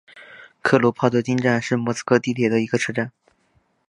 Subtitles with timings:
[0.63, 3.11] 克鲁泡特金站是莫斯科地铁的一个车站。